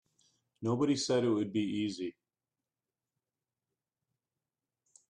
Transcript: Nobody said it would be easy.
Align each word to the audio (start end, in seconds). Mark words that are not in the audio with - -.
Nobody 0.63 0.95
said 0.95 1.23
it 1.23 1.29
would 1.29 1.53
be 1.53 1.59
easy. 1.61 2.15